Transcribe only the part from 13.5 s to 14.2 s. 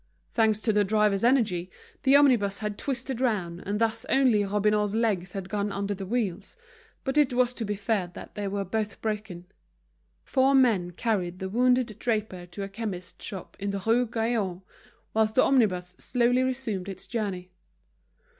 in the Rue